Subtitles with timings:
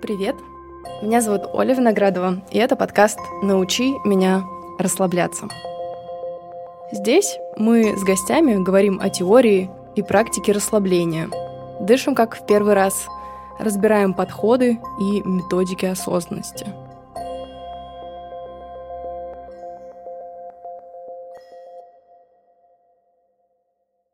[0.00, 0.36] Привет!
[1.02, 4.44] Меня зовут Оля Виноградова, и это подкаст «Научи меня
[4.78, 5.48] расслабляться».
[6.92, 11.30] Здесь мы с гостями говорим о теории и практике расслабления.
[11.80, 13.06] Дышим как в первый раз,
[13.58, 16.66] разбираем подходы и методики осознанности–